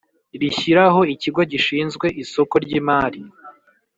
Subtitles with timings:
[0.41, 3.21] rishyiraho Ikigo gishinzwe isoko ry imari